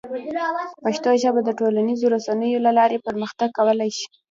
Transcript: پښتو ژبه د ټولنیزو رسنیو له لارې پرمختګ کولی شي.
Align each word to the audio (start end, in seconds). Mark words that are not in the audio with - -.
پښتو 0.83 1.09
ژبه 1.23 1.41
د 1.43 1.49
ټولنیزو 1.59 2.05
رسنیو 2.15 2.63
له 2.65 2.71
لارې 2.79 3.03
پرمختګ 3.07 3.49
کولی 3.57 3.89
شي. 3.97 4.07